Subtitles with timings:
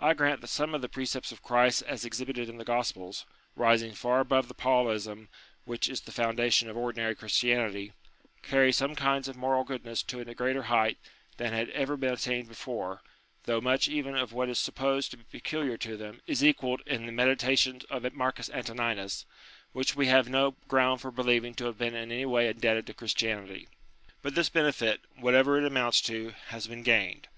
[0.00, 3.24] I grant that some of the precepts of Christ as exhibited in the Gospels
[3.54, 5.28] rising far above the Paulism
[5.66, 7.92] which is the foundation of ordinary Christianity
[8.42, 10.98] carry some kinds of moral 98 UTILITY OF RELIGION goodness to a greater height
[11.36, 13.02] than had ever been attained before,
[13.44, 16.82] though much even of what is sup posed to be peculiar to them is equalled
[16.84, 19.26] in the Medi tations of Marcus Antoninus,
[19.72, 22.94] which we have no ground for believing to have been in any way indebted to
[22.94, 23.68] Christianity.
[24.22, 27.28] But this benefit, whatever it amounts to, has been gained.